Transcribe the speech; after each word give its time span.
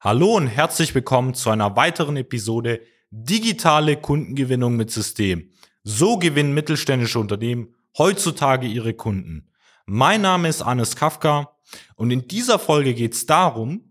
Hallo 0.00 0.36
und 0.36 0.46
herzlich 0.46 0.94
willkommen 0.94 1.34
zu 1.34 1.50
einer 1.50 1.74
weiteren 1.74 2.16
Episode 2.16 2.82
Digitale 3.10 3.96
Kundengewinnung 3.96 4.76
mit 4.76 4.92
System. 4.92 5.50
So 5.82 6.18
gewinnen 6.18 6.54
mittelständische 6.54 7.18
Unternehmen 7.18 7.74
heutzutage 7.98 8.68
ihre 8.68 8.94
Kunden. 8.94 9.50
Mein 9.86 10.20
Name 10.20 10.46
ist 10.48 10.62
Anis 10.62 10.94
Kafka 10.94 11.50
und 11.96 12.12
in 12.12 12.28
dieser 12.28 12.60
Folge 12.60 12.94
geht 12.94 13.14
es 13.14 13.26
darum, 13.26 13.90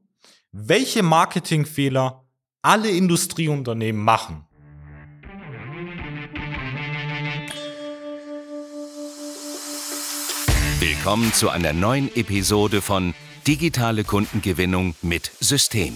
welche 0.53 1.03
Marketingfehler 1.03 2.25
alle 2.61 2.89
Industrieunternehmen 2.89 4.01
machen. 4.01 4.47
Willkommen 10.79 11.33
zu 11.33 11.49
einer 11.49 11.73
neuen 11.73 12.15
Episode 12.15 12.81
von 12.81 13.13
Digitale 13.47 14.03
Kundengewinnung 14.03 14.93
mit 15.01 15.31
System. 15.39 15.93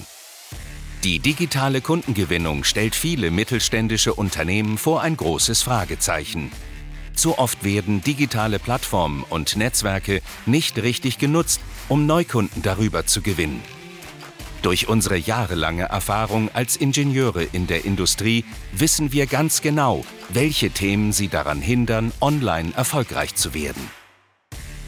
Die 1.03 1.19
digitale 1.19 1.81
Kundengewinnung 1.81 2.63
stellt 2.63 2.95
viele 2.95 3.29
mittelständische 3.29 4.13
Unternehmen 4.13 4.77
vor 4.77 5.01
ein 5.01 5.17
großes 5.17 5.61
Fragezeichen. 5.61 6.49
Zu 7.13 7.37
oft 7.37 7.65
werden 7.65 8.01
digitale 8.01 8.57
Plattformen 8.57 9.25
und 9.29 9.57
Netzwerke 9.57 10.21
nicht 10.45 10.81
richtig 10.81 11.17
genutzt, 11.17 11.59
um 11.89 12.05
Neukunden 12.05 12.61
darüber 12.61 13.05
zu 13.05 13.21
gewinnen. 13.21 13.61
Durch 14.61 14.87
unsere 14.87 15.17
jahrelange 15.17 15.83
Erfahrung 15.83 16.49
als 16.53 16.77
Ingenieure 16.77 17.43
in 17.43 17.67
der 17.67 17.83
Industrie 17.83 18.45
wissen 18.71 19.11
wir 19.11 19.25
ganz 19.25 19.61
genau, 19.61 20.05
welche 20.29 20.69
Themen 20.69 21.11
sie 21.11 21.27
daran 21.27 21.59
hindern, 21.59 22.13
online 22.21 22.71
erfolgreich 22.77 23.35
zu 23.35 23.53
werden. 23.53 24.00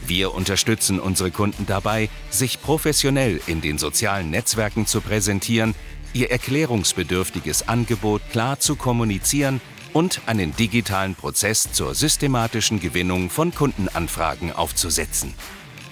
Wir 0.06 0.34
unterstützen 0.34 1.00
unsere 1.00 1.30
Kunden 1.30 1.66
dabei, 1.66 2.10
sich 2.30 2.60
professionell 2.60 3.40
in 3.46 3.60
den 3.60 3.78
sozialen 3.78 4.30
Netzwerken 4.30 4.86
zu 4.86 5.00
präsentieren, 5.00 5.74
ihr 6.12 6.30
erklärungsbedürftiges 6.30 7.68
Angebot 7.68 8.22
klar 8.30 8.60
zu 8.60 8.76
kommunizieren 8.76 9.60
und 9.94 10.20
einen 10.26 10.54
digitalen 10.56 11.14
Prozess 11.14 11.72
zur 11.72 11.94
systematischen 11.94 12.80
Gewinnung 12.80 13.30
von 13.30 13.54
Kundenanfragen 13.54 14.52
aufzusetzen. 14.52 15.32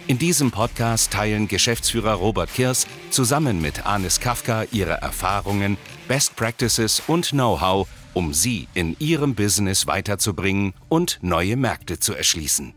In 0.08 0.18
diesem 0.18 0.50
Podcast 0.50 1.12
teilen 1.12 1.48
Geschäftsführer 1.48 2.14
Robert 2.14 2.52
Kirs 2.52 2.86
zusammen 3.10 3.62
mit 3.62 3.86
Anis 3.86 4.20
Kafka 4.20 4.64
ihre 4.72 4.94
Erfahrungen, 4.94 5.78
Best 6.08 6.34
Practices 6.36 7.02
und 7.06 7.30
Know-how, 7.30 7.88
um 8.12 8.34
sie 8.34 8.68
in 8.74 8.96
ihrem 8.98 9.34
Business 9.34 9.86
weiterzubringen 9.86 10.74
und 10.88 11.18
neue 11.22 11.56
Märkte 11.56 12.00
zu 12.00 12.14
erschließen. 12.14 12.74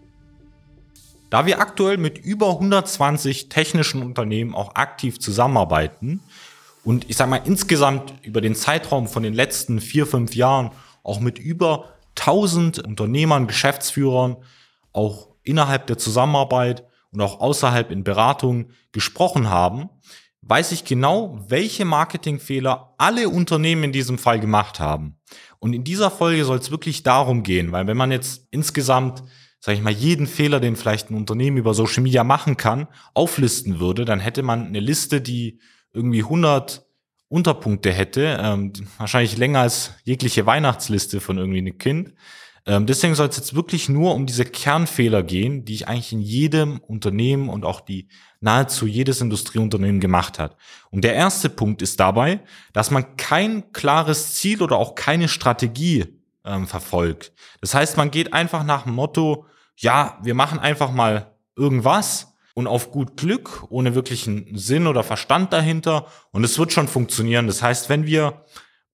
Da 1.29 1.45
wir 1.45 1.59
aktuell 1.59 1.97
mit 1.97 2.17
über 2.17 2.51
120 2.51 3.49
technischen 3.49 4.01
Unternehmen 4.03 4.53
auch 4.53 4.75
aktiv 4.75 5.19
zusammenarbeiten 5.19 6.21
und 6.83 7.09
ich 7.09 7.17
sage 7.17 7.31
mal 7.31 7.41
insgesamt 7.45 8.13
über 8.21 8.41
den 8.41 8.55
Zeitraum 8.55 9.07
von 9.07 9.23
den 9.23 9.33
letzten 9.33 9.81
vier, 9.81 10.05
fünf 10.05 10.35
Jahren 10.35 10.71
auch 11.03 11.19
mit 11.19 11.39
über 11.39 11.89
1000 12.17 12.79
Unternehmern, 12.79 13.47
Geschäftsführern, 13.47 14.37
auch 14.93 15.29
innerhalb 15.43 15.87
der 15.87 15.97
Zusammenarbeit 15.97 16.85
und 17.11 17.21
auch 17.21 17.39
außerhalb 17.39 17.91
in 17.91 18.03
Beratungen 18.03 18.71
gesprochen 18.91 19.49
haben, 19.49 19.89
weiß 20.41 20.71
ich 20.71 20.85
genau, 20.85 21.39
welche 21.47 21.85
Marketingfehler 21.85 22.93
alle 22.97 23.29
Unternehmen 23.29 23.85
in 23.85 23.91
diesem 23.91 24.17
Fall 24.17 24.39
gemacht 24.39 24.79
haben. 24.79 25.17
Und 25.59 25.73
in 25.73 25.83
dieser 25.83 26.11
Folge 26.11 26.45
soll 26.45 26.59
es 26.59 26.71
wirklich 26.71 27.03
darum 27.03 27.41
gehen, 27.41 27.71
weil 27.71 27.87
wenn 27.87 27.97
man 27.97 28.11
jetzt 28.11 28.47
insgesamt 28.51 29.23
sage 29.65 29.79
ich 29.79 29.83
mal, 29.83 29.91
jeden 29.91 30.27
Fehler, 30.27 30.59
den 30.59 30.75
vielleicht 30.75 31.09
ein 31.09 31.15
Unternehmen 31.15 31.57
über 31.57 31.73
Social 31.73 32.03
Media 32.03 32.23
machen 32.23 32.55
kann, 32.55 32.87
auflisten 33.15 33.79
würde, 33.79 34.05
dann 34.05 34.19
hätte 34.19 34.43
man 34.43 34.67
eine 34.67 34.79
Liste, 34.79 35.21
die 35.21 35.57
irgendwie 35.91 36.21
100 36.21 36.85
Unterpunkte 37.29 37.91
hätte, 37.91 38.37
ähm, 38.39 38.73
wahrscheinlich 38.99 39.37
länger 39.37 39.61
als 39.61 39.93
jegliche 40.03 40.45
Weihnachtsliste 40.45 41.19
von 41.19 41.39
irgendwie 41.39 41.57
einem 41.57 41.79
Kind. 41.79 42.13
Ähm, 42.67 42.85
deswegen 42.85 43.15
soll 43.15 43.27
es 43.27 43.37
jetzt 43.37 43.55
wirklich 43.55 43.89
nur 43.89 44.13
um 44.13 44.27
diese 44.27 44.45
Kernfehler 44.45 45.23
gehen, 45.23 45.65
die 45.65 45.73
ich 45.73 45.87
eigentlich 45.87 46.13
in 46.13 46.21
jedem 46.21 46.77
Unternehmen 46.77 47.49
und 47.49 47.65
auch 47.65 47.81
die 47.81 48.07
nahezu 48.41 48.85
jedes 48.85 49.19
Industrieunternehmen 49.19 49.99
gemacht 49.99 50.37
hat. 50.37 50.57
Und 50.91 51.03
der 51.03 51.15
erste 51.15 51.49
Punkt 51.49 51.81
ist 51.81 51.99
dabei, 51.99 52.41
dass 52.71 52.91
man 52.91 53.17
kein 53.17 53.71
klares 53.73 54.35
Ziel 54.35 54.61
oder 54.61 54.77
auch 54.77 54.93
keine 54.93 55.27
Strategie 55.27 56.05
ähm, 56.45 56.67
verfolgt. 56.67 57.33
Das 57.61 57.73
heißt, 57.73 57.97
man 57.97 58.11
geht 58.11 58.31
einfach 58.31 58.63
nach 58.63 58.83
dem 58.83 58.93
Motto, 58.93 59.47
ja, 59.77 60.19
wir 60.23 60.33
machen 60.33 60.59
einfach 60.59 60.91
mal 60.91 61.35
irgendwas 61.55 62.33
und 62.53 62.67
auf 62.67 62.91
gut 62.91 63.17
Glück, 63.17 63.65
ohne 63.69 63.95
wirklichen 63.95 64.57
Sinn 64.57 64.87
oder 64.87 65.03
Verstand 65.03 65.51
dahinter. 65.51 66.07
Und 66.31 66.43
es 66.43 66.57
wird 66.57 66.71
schon 66.71 66.87
funktionieren. 66.87 67.47
Das 67.47 67.61
heißt, 67.61 67.89
wenn 67.89 68.05
wir 68.05 68.45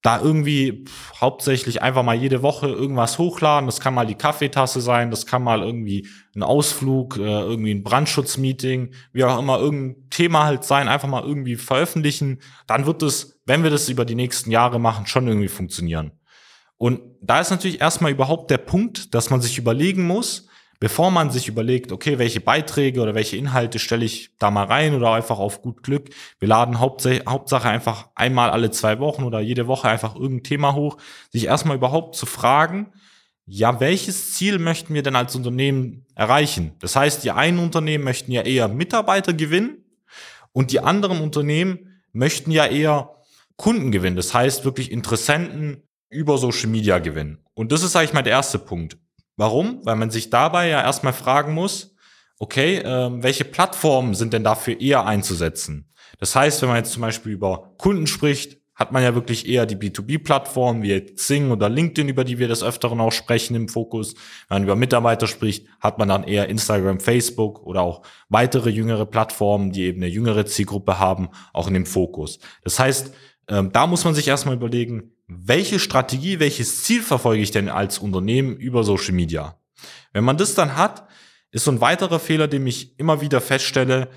da 0.02 0.20
irgendwie 0.20 0.86
hauptsächlich 1.20 1.84
einfach 1.84 2.02
mal 2.02 2.16
jede 2.16 2.42
Woche 2.42 2.68
irgendwas 2.68 3.20
hochladen, 3.20 3.68
das 3.68 3.80
kann 3.80 3.94
mal 3.94 4.08
die 4.08 4.16
Kaffeetasse 4.16 4.82
sein, 4.82 5.12
das 5.12 5.28
kann 5.28 5.44
mal 5.44 5.62
irgendwie 5.62 6.08
ein 6.36 6.42
Ausflug, 6.42 7.18
äh, 7.18 7.22
irgendwie 7.22 7.72
ein 7.72 7.84
Brandschutzmeeting, 7.84 8.96
wie 9.14 9.24
auch 9.24 9.38
immer 9.38 9.60
irgendein 9.60 10.10
Thema 10.10 10.46
halt 10.46 10.64
sein, 10.64 10.88
einfach 10.88 11.08
mal 11.08 11.24
irgendwie 11.24 11.56
veröffentlichen, 11.56 12.42
dann 12.66 12.88
wird 12.88 13.04
es, 13.04 13.40
wenn 13.46 13.62
wir 13.62 13.70
das 13.70 13.90
über 13.90 14.06
die 14.06 14.16
nächsten 14.16 14.50
Jahre 14.50 14.80
machen, 14.80 15.06
schon 15.06 15.28
irgendwie 15.28 15.50
funktionieren. 15.50 16.14
Und 16.78 17.02
da 17.22 17.40
ist 17.40 17.52
natürlich 17.52 17.80
erstmal 17.80 18.12
überhaupt 18.12 18.50
der 18.50 18.58
Punkt, 18.58 19.14
dass 19.14 19.30
man 19.30 19.40
sich 19.40 19.60
überlegen 19.60 20.08
muss, 20.08 20.48
bevor 20.82 21.12
man 21.12 21.30
sich 21.30 21.48
überlegt, 21.48 21.92
okay, 21.92 22.18
welche 22.18 22.42
Beiträge 22.42 23.02
oder 23.02 23.14
welche 23.14 23.38
Inhalte 23.38 23.78
stelle 23.78 24.04
ich 24.04 24.32
da 24.40 24.50
mal 24.50 24.66
rein 24.66 24.96
oder 24.96 25.14
einfach 25.14 25.38
auf 25.38 25.62
gut 25.62 25.84
Glück. 25.84 26.10
Wir 26.40 26.48
laden 26.48 26.80
Hauptsache 26.80 27.70
einfach 27.70 28.10
einmal 28.16 28.50
alle 28.50 28.72
zwei 28.72 29.00
Wochen 29.00 29.24
oder 29.24 29.40
jede 29.40 29.68
Woche 29.68 29.88
einfach 29.88 30.16
irgendein 30.16 30.44
Thema 30.44 30.74
hoch, 30.74 30.98
sich 31.30 31.46
erstmal 31.46 31.78
überhaupt 31.78 32.16
zu 32.16 32.26
fragen, 32.26 32.92
ja, 33.46 33.80
welches 33.80 34.34
Ziel 34.34 34.58
möchten 34.58 34.96
wir 34.96 35.04
denn 35.04 35.16
als 35.16 35.36
Unternehmen 35.36 36.06
erreichen? 36.16 36.72
Das 36.80 36.96
heißt, 36.96 37.24
die 37.24 37.32
einen 37.32 37.60
Unternehmen 37.60 38.04
möchten 38.04 38.32
ja 38.32 38.42
eher 38.42 38.68
Mitarbeiter 38.68 39.34
gewinnen 39.34 39.86
und 40.52 40.72
die 40.72 40.80
anderen 40.80 41.22
Unternehmen 41.22 42.02
möchten 42.12 42.50
ja 42.50 42.66
eher 42.66 43.18
Kunden 43.56 43.92
gewinnen. 43.92 44.16
Das 44.16 44.34
heißt, 44.34 44.66
wirklich 44.66 44.92
Interessenten 44.92 45.84
über 46.10 46.40
Social 46.40 46.70
Media 46.70 46.98
gewinnen. 46.98 47.38
Und 47.54 47.72
das 47.72 47.84
ist, 47.84 47.92
sage 47.92 48.06
ich 48.06 48.14
mal, 48.14 48.24
der 48.24 48.34
erste 48.34 48.58
Punkt. 48.58 48.98
Warum? 49.42 49.80
Weil 49.84 49.96
man 49.96 50.12
sich 50.12 50.30
dabei 50.30 50.68
ja 50.68 50.84
erstmal 50.84 51.14
fragen 51.14 51.56
muss, 51.56 51.96
okay, 52.38 52.78
äh, 52.78 53.10
welche 53.24 53.44
Plattformen 53.44 54.14
sind 54.14 54.34
denn 54.34 54.44
dafür 54.44 54.80
eher 54.80 55.08
einzusetzen? 55.08 55.92
Das 56.20 56.36
heißt, 56.36 56.62
wenn 56.62 56.70
man 56.70 56.78
jetzt 56.78 56.92
zum 56.92 57.02
Beispiel 57.02 57.32
über 57.32 57.74
Kunden 57.80 58.06
spricht, 58.06 58.60
hat 58.76 58.92
man 58.92 59.02
ja 59.02 59.16
wirklich 59.16 59.50
eher 59.50 59.66
die 59.66 59.78
B2B-Plattformen 59.78 60.84
wie 60.84 61.16
Zing 61.16 61.50
oder 61.50 61.70
LinkedIn, 61.70 62.08
über 62.08 62.24
die 62.24 62.38
wir 62.38 62.48
des 62.48 62.62
Öfteren 62.62 63.02
auch 63.02 63.12
sprechen 63.12 63.56
im 63.56 63.68
Fokus. 63.68 64.14
Wenn 64.48 64.58
man 64.58 64.64
über 64.66 64.76
Mitarbeiter 64.76 65.26
spricht, 65.26 65.66
hat 65.80 65.98
man 65.98 66.10
dann 66.10 66.24
eher 66.24 66.48
Instagram, 66.48 67.00
Facebook 67.00 67.66
oder 67.66 67.82
auch 67.82 68.04
weitere 68.30 68.70
jüngere 68.70 69.08
Plattformen, 69.08 69.72
die 69.72 69.86
eben 69.86 70.04
eine 70.04 70.12
jüngere 70.12 70.46
Zielgruppe 70.46 71.00
haben, 71.00 71.30
auch 71.52 71.68
in 71.68 71.74
dem 71.74 71.88
Fokus. 71.88 72.38
Das 72.64 72.78
heißt, 72.78 73.12
ähm, 73.52 73.72
da 73.74 73.86
muss 73.86 74.06
man 74.06 74.16
sich 74.16 74.30
erstmal 74.30 74.56
überlegen, 74.56 75.12
welche 75.28 75.78
Strategie, 75.80 76.40
welches 76.40 76.84
Ziel 76.84 77.04
verfolge 77.04 77.44
ich 77.44 77.52
denn 77.52 77.68
als 77.68 78.00
Unternehmen 78.00 78.56
über 78.56 78.86
Social 78.86 79.14
Media? 79.14 79.60
Wenn 80.14 80.24
man 80.24 80.38
das 80.38 80.56
dann 80.56 80.78
hat, 80.78 81.06
ist 81.52 81.66
so 81.66 81.72
ein 81.72 81.82
weiterer 81.82 82.20
Fehler, 82.20 82.48
den 82.48 82.66
ich 82.66 82.98
immer 82.98 83.20
wieder 83.20 83.42
feststelle, 83.42 84.08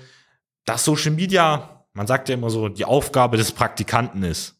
dass 0.63 0.85
Social 0.85 1.11
Media, 1.11 1.85
man 1.93 2.07
sagt 2.07 2.29
ja 2.29 2.35
immer 2.35 2.49
so, 2.49 2.69
die 2.69 2.85
Aufgabe 2.85 3.35
des 3.35 3.51
Praktikanten 3.51 4.23
ist. 4.23 4.55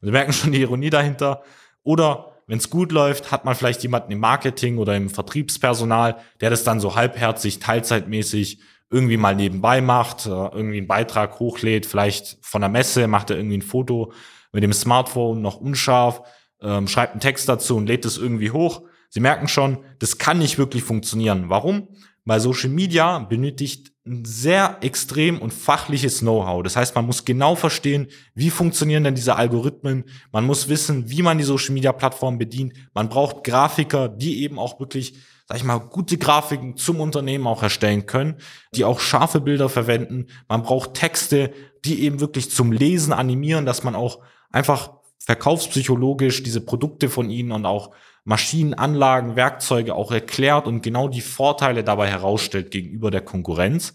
Und 0.00 0.08
Sie 0.08 0.12
merken 0.12 0.32
schon 0.32 0.50
die 0.50 0.60
Ironie 0.60 0.90
dahinter. 0.90 1.44
Oder 1.84 2.32
wenn 2.48 2.58
es 2.58 2.70
gut 2.70 2.90
läuft, 2.90 3.30
hat 3.30 3.44
man 3.44 3.54
vielleicht 3.54 3.84
jemanden 3.84 4.10
im 4.10 4.18
Marketing 4.18 4.78
oder 4.78 4.96
im 4.96 5.10
Vertriebspersonal, 5.10 6.16
der 6.40 6.50
das 6.50 6.64
dann 6.64 6.80
so 6.80 6.96
halbherzig, 6.96 7.60
teilzeitmäßig 7.60 8.58
irgendwie 8.92 9.16
mal 9.16 9.34
nebenbei 9.34 9.80
macht, 9.80 10.26
äh, 10.26 10.30
irgendwie 10.30 10.78
einen 10.78 10.86
Beitrag 10.86 11.38
hochlädt, 11.40 11.86
vielleicht 11.86 12.38
von 12.42 12.60
der 12.60 12.70
Messe 12.70 13.08
macht 13.08 13.30
er 13.30 13.36
irgendwie 13.36 13.58
ein 13.58 13.62
Foto 13.62 14.12
mit 14.52 14.62
dem 14.62 14.72
Smartphone 14.72 15.40
noch 15.40 15.56
unscharf, 15.56 16.22
ähm, 16.60 16.86
schreibt 16.86 17.12
einen 17.12 17.20
Text 17.20 17.48
dazu 17.48 17.76
und 17.76 17.86
lädt 17.86 18.04
es 18.04 18.18
irgendwie 18.18 18.50
hoch. 18.50 18.82
Sie 19.08 19.20
merken 19.20 19.48
schon, 19.48 19.78
das 19.98 20.18
kann 20.18 20.38
nicht 20.38 20.58
wirklich 20.58 20.84
funktionieren. 20.84 21.48
Warum? 21.48 21.88
Weil 22.24 22.40
Social 22.40 22.70
Media 22.70 23.18
benötigt 23.18 23.92
ein 24.06 24.24
sehr 24.24 24.78
extrem 24.80 25.40
und 25.40 25.52
fachliches 25.52 26.20
Know-how. 26.20 26.62
Das 26.62 26.76
heißt, 26.76 26.94
man 26.94 27.06
muss 27.06 27.24
genau 27.24 27.54
verstehen, 27.54 28.08
wie 28.34 28.50
funktionieren 28.50 29.04
denn 29.04 29.14
diese 29.14 29.36
Algorithmen. 29.36 30.04
Man 30.32 30.44
muss 30.44 30.68
wissen, 30.68 31.08
wie 31.10 31.22
man 31.22 31.38
die 31.38 31.44
Social 31.44 31.74
Media 31.74 31.92
Plattform 31.92 32.38
bedient. 32.38 32.74
Man 32.94 33.08
braucht 33.08 33.44
Grafiker, 33.44 34.08
die 34.08 34.42
eben 34.42 34.58
auch 34.58 34.80
wirklich 34.80 35.14
sag 35.52 35.58
ich 35.58 35.64
mal, 35.64 35.78
gute 35.78 36.16
Grafiken 36.18 36.76
zum 36.76 37.00
Unternehmen 37.00 37.46
auch 37.46 37.62
erstellen 37.62 38.06
können, 38.06 38.36
die 38.74 38.84
auch 38.84 39.00
scharfe 39.00 39.40
Bilder 39.40 39.68
verwenden. 39.68 40.28
Man 40.48 40.62
braucht 40.62 40.94
Texte, 40.94 41.52
die 41.84 42.04
eben 42.04 42.20
wirklich 42.20 42.50
zum 42.50 42.72
Lesen 42.72 43.12
animieren, 43.12 43.66
dass 43.66 43.82
man 43.82 43.94
auch 43.94 44.20
einfach 44.50 44.92
verkaufspsychologisch 45.18 46.42
diese 46.42 46.60
Produkte 46.60 47.08
von 47.08 47.28
ihnen 47.28 47.52
und 47.52 47.66
auch 47.66 47.94
Maschinen, 48.24 48.74
Anlagen, 48.74 49.36
Werkzeuge 49.36 49.94
auch 49.94 50.12
erklärt 50.12 50.66
und 50.66 50.82
genau 50.82 51.08
die 51.08 51.20
Vorteile 51.20 51.82
dabei 51.82 52.08
herausstellt 52.08 52.70
gegenüber 52.70 53.10
der 53.10 53.22
Konkurrenz. 53.22 53.94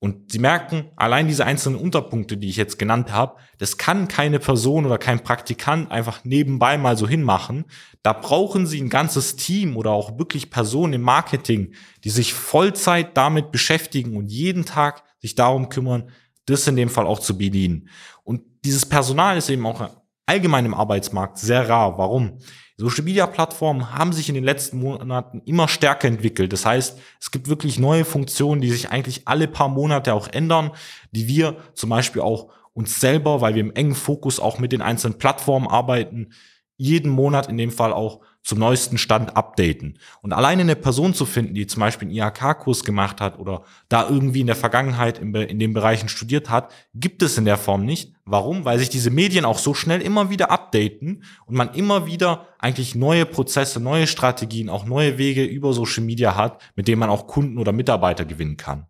Und 0.00 0.30
Sie 0.30 0.38
merken, 0.38 0.90
allein 0.94 1.26
diese 1.26 1.44
einzelnen 1.44 1.78
Unterpunkte, 1.78 2.36
die 2.36 2.48
ich 2.48 2.56
jetzt 2.56 2.78
genannt 2.78 3.12
habe, 3.12 3.36
das 3.58 3.78
kann 3.78 4.06
keine 4.06 4.38
Person 4.38 4.86
oder 4.86 4.96
kein 4.96 5.24
Praktikant 5.24 5.90
einfach 5.90 6.24
nebenbei 6.24 6.78
mal 6.78 6.96
so 6.96 7.08
hinmachen. 7.08 7.64
Da 8.02 8.12
brauchen 8.12 8.66
Sie 8.66 8.80
ein 8.80 8.90
ganzes 8.90 9.34
Team 9.34 9.76
oder 9.76 9.90
auch 9.90 10.16
wirklich 10.16 10.50
Personen 10.50 10.92
im 10.92 11.02
Marketing, 11.02 11.72
die 12.04 12.10
sich 12.10 12.32
Vollzeit 12.32 13.16
damit 13.16 13.50
beschäftigen 13.50 14.16
und 14.16 14.30
jeden 14.30 14.64
Tag 14.64 15.02
sich 15.18 15.34
darum 15.34 15.68
kümmern, 15.68 16.10
das 16.46 16.68
in 16.68 16.76
dem 16.76 16.90
Fall 16.90 17.06
auch 17.06 17.18
zu 17.18 17.36
bedienen. 17.36 17.88
Und 18.22 18.42
dieses 18.64 18.86
Personal 18.86 19.36
ist 19.36 19.50
eben 19.50 19.66
auch 19.66 19.90
allgemein 20.28 20.66
im 20.66 20.74
Arbeitsmarkt 20.74 21.38
sehr 21.38 21.68
rar. 21.68 21.98
Warum? 21.98 22.38
Social 22.76 23.02
Media 23.02 23.26
Plattformen 23.26 23.92
haben 23.94 24.12
sich 24.12 24.28
in 24.28 24.36
den 24.36 24.44
letzten 24.44 24.78
Monaten 24.78 25.42
immer 25.44 25.66
stärker 25.66 26.06
entwickelt. 26.06 26.52
Das 26.52 26.64
heißt, 26.64 26.98
es 27.20 27.30
gibt 27.32 27.48
wirklich 27.48 27.78
neue 27.80 28.04
Funktionen, 28.04 28.60
die 28.60 28.70
sich 28.70 28.90
eigentlich 28.90 29.22
alle 29.26 29.48
paar 29.48 29.68
Monate 29.68 30.14
auch 30.14 30.28
ändern, 30.28 30.70
die 31.10 31.26
wir 31.26 31.56
zum 31.74 31.90
Beispiel 31.90 32.22
auch 32.22 32.52
uns 32.72 33.00
selber, 33.00 33.40
weil 33.40 33.56
wir 33.56 33.62
im 33.62 33.74
engen 33.74 33.96
Fokus 33.96 34.38
auch 34.38 34.60
mit 34.60 34.70
den 34.70 34.82
einzelnen 34.82 35.18
Plattformen 35.18 35.66
arbeiten, 35.66 36.30
jeden 36.76 37.10
Monat 37.10 37.48
in 37.48 37.56
dem 37.56 37.72
Fall 37.72 37.92
auch 37.92 38.20
zum 38.48 38.60
neuesten 38.60 38.96
Stand 38.96 39.36
updaten. 39.36 39.98
Und 40.22 40.32
alleine 40.32 40.62
eine 40.62 40.74
Person 40.74 41.12
zu 41.12 41.26
finden, 41.26 41.52
die 41.52 41.66
zum 41.66 41.80
Beispiel 41.80 42.08
einen 42.08 42.16
IHK-Kurs 42.16 42.82
gemacht 42.82 43.20
hat 43.20 43.38
oder 43.38 43.62
da 43.90 44.08
irgendwie 44.08 44.40
in 44.40 44.46
der 44.46 44.56
Vergangenheit 44.56 45.18
in, 45.18 45.34
in 45.34 45.58
den 45.58 45.74
Bereichen 45.74 46.08
studiert 46.08 46.48
hat, 46.48 46.72
gibt 46.94 47.22
es 47.22 47.36
in 47.36 47.44
der 47.44 47.58
Form 47.58 47.84
nicht. 47.84 48.14
Warum? 48.24 48.64
Weil 48.64 48.78
sich 48.78 48.88
diese 48.88 49.10
Medien 49.10 49.44
auch 49.44 49.58
so 49.58 49.74
schnell 49.74 50.00
immer 50.00 50.30
wieder 50.30 50.50
updaten 50.50 51.24
und 51.44 51.56
man 51.56 51.74
immer 51.74 52.06
wieder 52.06 52.46
eigentlich 52.58 52.94
neue 52.94 53.26
Prozesse, 53.26 53.80
neue 53.80 54.06
Strategien, 54.06 54.70
auch 54.70 54.86
neue 54.86 55.18
Wege 55.18 55.44
über 55.44 55.74
Social 55.74 56.04
Media 56.04 56.34
hat, 56.34 56.58
mit 56.74 56.88
denen 56.88 57.00
man 57.00 57.10
auch 57.10 57.26
Kunden 57.26 57.58
oder 57.58 57.72
Mitarbeiter 57.72 58.24
gewinnen 58.24 58.56
kann. 58.56 58.86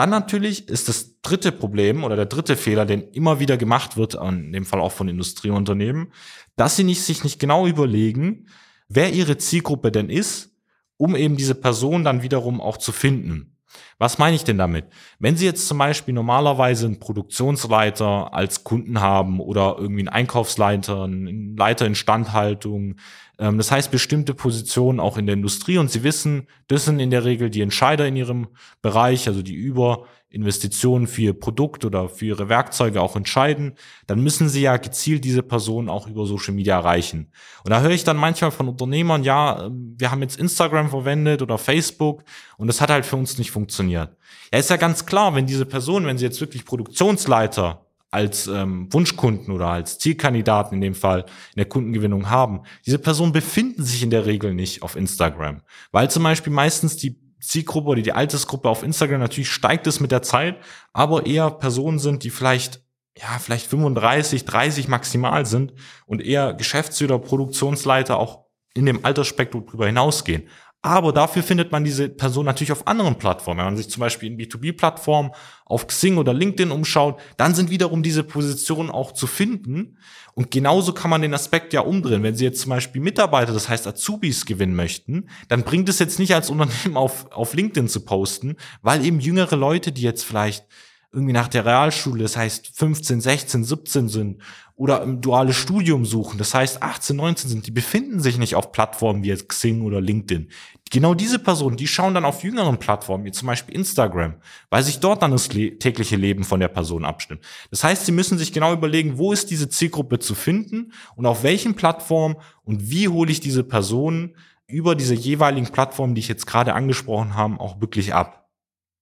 Dann 0.00 0.08
natürlich 0.08 0.66
ist 0.70 0.88
das 0.88 1.20
dritte 1.20 1.52
Problem 1.52 2.04
oder 2.04 2.16
der 2.16 2.24
dritte 2.24 2.56
Fehler, 2.56 2.86
den 2.86 3.02
immer 3.10 3.38
wieder 3.38 3.58
gemacht 3.58 3.98
wird, 3.98 4.14
in 4.14 4.50
dem 4.50 4.64
Fall 4.64 4.80
auch 4.80 4.92
von 4.92 5.10
Industrieunternehmen, 5.10 6.14
dass 6.56 6.76
sie 6.76 6.84
nicht, 6.84 7.02
sich 7.02 7.22
nicht 7.22 7.38
genau 7.38 7.66
überlegen, 7.66 8.46
wer 8.88 9.12
ihre 9.12 9.36
Zielgruppe 9.36 9.92
denn 9.92 10.08
ist, 10.08 10.56
um 10.96 11.14
eben 11.14 11.36
diese 11.36 11.54
Person 11.54 12.02
dann 12.02 12.22
wiederum 12.22 12.62
auch 12.62 12.78
zu 12.78 12.92
finden. 12.92 13.58
Was 14.00 14.16
meine 14.16 14.34
ich 14.34 14.44
denn 14.44 14.56
damit? 14.56 14.86
Wenn 15.18 15.36
Sie 15.36 15.44
jetzt 15.44 15.68
zum 15.68 15.76
Beispiel 15.76 16.14
normalerweise 16.14 16.86
einen 16.86 17.00
Produktionsleiter 17.00 18.32
als 18.32 18.64
Kunden 18.64 19.02
haben 19.02 19.40
oder 19.40 19.76
irgendwie 19.78 20.00
einen 20.00 20.08
Einkaufsleiter, 20.08 21.04
einen 21.04 21.54
Leiter 21.54 21.84
Instandhaltung, 21.84 22.96
ähm, 23.38 23.58
das 23.58 23.70
heißt 23.70 23.90
bestimmte 23.90 24.32
Positionen 24.32 25.00
auch 25.00 25.18
in 25.18 25.26
der 25.26 25.34
Industrie 25.34 25.76
und 25.76 25.90
Sie 25.90 26.02
wissen, 26.02 26.46
das 26.66 26.86
sind 26.86 26.98
in 26.98 27.10
der 27.10 27.26
Regel 27.26 27.50
die 27.50 27.60
Entscheider 27.60 28.08
in 28.08 28.16
Ihrem 28.16 28.48
Bereich, 28.80 29.28
also 29.28 29.42
die 29.42 29.54
über 29.54 30.06
Investitionen 30.30 31.08
für 31.08 31.22
ihr 31.22 31.32
Produkt 31.38 31.84
oder 31.84 32.08
für 32.08 32.26
ihre 32.26 32.48
Werkzeuge 32.48 33.02
auch 33.02 33.16
entscheiden, 33.16 33.74
dann 34.06 34.22
müssen 34.22 34.48
sie 34.48 34.62
ja 34.62 34.76
gezielt 34.76 35.24
diese 35.24 35.42
Personen 35.42 35.88
auch 35.88 36.06
über 36.06 36.24
Social 36.24 36.54
Media 36.54 36.76
erreichen. 36.76 37.32
Und 37.64 37.70
da 37.70 37.80
höre 37.80 37.90
ich 37.90 38.04
dann 38.04 38.16
manchmal 38.16 38.52
von 38.52 38.68
Unternehmern, 38.68 39.24
ja, 39.24 39.66
ähm, 39.66 39.96
wir 39.98 40.12
haben 40.12 40.22
jetzt 40.22 40.38
Instagram 40.38 40.90
verwendet 40.90 41.42
oder 41.42 41.58
Facebook 41.58 42.22
und 42.56 42.68
das 42.68 42.80
hat 42.80 42.90
halt 42.90 43.06
für 43.06 43.16
uns 43.16 43.38
nicht 43.38 43.50
funktioniert. 43.50 43.89
Ja, 43.90 44.58
ist 44.58 44.70
ja 44.70 44.76
ganz 44.76 45.06
klar, 45.06 45.34
wenn 45.34 45.46
diese 45.46 45.66
Personen, 45.66 46.06
wenn 46.06 46.18
sie 46.18 46.24
jetzt 46.24 46.40
wirklich 46.40 46.64
Produktionsleiter 46.64 47.86
als 48.10 48.48
ähm, 48.48 48.92
Wunschkunden 48.92 49.54
oder 49.54 49.68
als 49.68 49.98
Zielkandidaten 49.98 50.74
in 50.76 50.80
dem 50.80 50.94
Fall 50.94 51.20
in 51.20 51.58
der 51.58 51.66
Kundengewinnung 51.66 52.28
haben, 52.28 52.62
diese 52.84 52.98
Personen 52.98 53.32
befinden 53.32 53.84
sich 53.84 54.02
in 54.02 54.10
der 54.10 54.26
Regel 54.26 54.52
nicht 54.52 54.82
auf 54.82 54.96
Instagram, 54.96 55.62
weil 55.92 56.10
zum 56.10 56.24
Beispiel 56.24 56.52
meistens 56.52 56.96
die 56.96 57.20
Zielgruppe 57.40 57.88
oder 57.88 58.02
die 58.02 58.12
Altersgruppe 58.12 58.68
auf 58.68 58.82
Instagram, 58.82 59.20
natürlich 59.20 59.50
steigt 59.50 59.86
es 59.86 60.00
mit 60.00 60.10
der 60.10 60.22
Zeit, 60.22 60.56
aber 60.92 61.26
eher 61.26 61.50
Personen 61.50 61.98
sind, 61.98 62.24
die 62.24 62.30
vielleicht 62.30 62.82
ja, 63.16 63.38
vielleicht 63.38 63.66
35, 63.66 64.44
30 64.44 64.88
maximal 64.88 65.44
sind 65.44 65.72
und 66.06 66.22
eher 66.22 66.54
Geschäftsführer, 66.54 67.18
Produktionsleiter 67.18 68.18
auch 68.18 68.46
in 68.74 68.86
dem 68.86 69.04
Altersspektrum 69.04 69.66
drüber 69.66 69.86
hinausgehen. 69.86 70.44
Aber 70.82 71.12
dafür 71.12 71.42
findet 71.42 71.72
man 71.72 71.84
diese 71.84 72.08
Person 72.08 72.46
natürlich 72.46 72.72
auf 72.72 72.86
anderen 72.86 73.16
Plattformen. 73.16 73.58
Wenn 73.58 73.66
man 73.66 73.76
sich 73.76 73.90
zum 73.90 74.00
Beispiel 74.00 74.30
in 74.30 74.38
B2B-Plattformen 74.38 75.32
auf 75.66 75.86
Xing 75.86 76.16
oder 76.16 76.32
LinkedIn 76.32 76.70
umschaut, 76.70 77.20
dann 77.36 77.54
sind 77.54 77.70
wiederum 77.70 78.02
diese 78.02 78.24
Positionen 78.24 78.90
auch 78.90 79.12
zu 79.12 79.26
finden. 79.26 79.98
Und 80.32 80.50
genauso 80.50 80.94
kann 80.94 81.10
man 81.10 81.20
den 81.20 81.34
Aspekt 81.34 81.74
ja 81.74 81.82
umdrehen. 81.82 82.22
Wenn 82.22 82.34
Sie 82.34 82.44
jetzt 82.44 82.62
zum 82.62 82.70
Beispiel 82.70 83.02
Mitarbeiter, 83.02 83.52
das 83.52 83.68
heißt 83.68 83.86
Azubis 83.86 84.46
gewinnen 84.46 84.74
möchten, 84.74 85.28
dann 85.48 85.64
bringt 85.64 85.90
es 85.90 85.98
jetzt 85.98 86.18
nicht 86.18 86.34
als 86.34 86.48
Unternehmen 86.48 86.96
auf, 86.96 87.30
auf 87.30 87.52
LinkedIn 87.52 87.88
zu 87.88 88.00
posten, 88.06 88.56
weil 88.80 89.04
eben 89.04 89.20
jüngere 89.20 89.56
Leute, 89.56 89.92
die 89.92 90.02
jetzt 90.02 90.24
vielleicht 90.24 90.64
irgendwie 91.12 91.32
nach 91.32 91.48
der 91.48 91.64
Realschule, 91.64 92.22
das 92.22 92.36
heißt 92.36 92.70
15, 92.72 93.20
16, 93.20 93.64
17 93.64 94.08
sind 94.08 94.42
oder 94.76 95.02
im 95.02 95.20
duales 95.20 95.56
Studium 95.56 96.06
suchen, 96.06 96.38
das 96.38 96.54
heißt 96.54 96.82
18, 96.82 97.16
19 97.16 97.50
sind, 97.50 97.66
die 97.66 97.72
befinden 97.72 98.20
sich 98.20 98.38
nicht 98.38 98.54
auf 98.54 98.70
Plattformen 98.70 99.24
wie 99.24 99.28
jetzt 99.28 99.48
Xing 99.48 99.82
oder 99.82 100.00
LinkedIn. 100.00 100.50
Genau 100.92 101.14
diese 101.14 101.38
Personen, 101.38 101.76
die 101.76 101.88
schauen 101.88 102.14
dann 102.14 102.24
auf 102.24 102.44
jüngeren 102.44 102.78
Plattformen, 102.78 103.24
wie 103.24 103.32
zum 103.32 103.46
Beispiel 103.46 103.74
Instagram, 103.74 104.34
weil 104.70 104.82
sich 104.82 105.00
dort 105.00 105.22
dann 105.22 105.32
das 105.32 105.48
tägliche 105.48 106.16
Leben 106.16 106.44
von 106.44 106.60
der 106.60 106.68
Person 106.68 107.04
abstimmt. 107.04 107.44
Das 107.70 107.82
heißt, 107.84 108.06
sie 108.06 108.12
müssen 108.12 108.38
sich 108.38 108.52
genau 108.52 108.72
überlegen, 108.72 109.18
wo 109.18 109.32
ist 109.32 109.50
diese 109.50 109.68
Zielgruppe 109.68 110.20
zu 110.20 110.34
finden 110.34 110.92
und 111.16 111.26
auf 111.26 111.42
welchen 111.42 111.74
Plattformen 111.74 112.36
und 112.62 112.90
wie 112.90 113.08
hole 113.08 113.30
ich 113.30 113.40
diese 113.40 113.64
Personen 113.64 114.36
über 114.66 114.94
diese 114.94 115.14
jeweiligen 115.14 115.66
Plattformen, 115.66 116.14
die 116.14 116.20
ich 116.20 116.28
jetzt 116.28 116.46
gerade 116.46 116.74
angesprochen 116.74 117.34
habe, 117.34 117.58
auch 117.58 117.80
wirklich 117.80 118.14
ab. 118.14 118.48